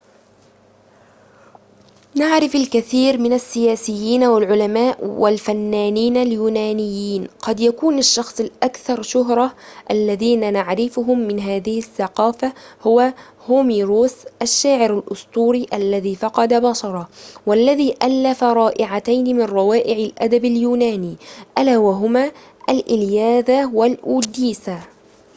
[2.15, 9.55] نعرف الكثير من السياسيين والعلماء والفنانين اليونانيين قد يكون الشخص الأكثر شهرة
[9.91, 13.13] الذين نعرفهم من هذه الثقافة هو
[13.49, 17.09] هوميروس الشاعر الأسطوري الذي فقد بصره
[17.45, 21.15] والذي ألف رائعتين من روائع الأدب اليوناني
[21.57, 22.31] ألا وهما
[22.69, 24.79] الإلياذة والأوديسا